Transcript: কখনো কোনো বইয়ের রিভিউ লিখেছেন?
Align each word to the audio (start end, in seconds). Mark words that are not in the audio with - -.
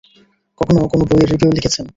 কখনো 0.61 0.79
কোনো 0.91 1.03
বইয়ের 1.09 1.29
রিভিউ 1.31 1.51
লিখেছেন? 1.57 1.85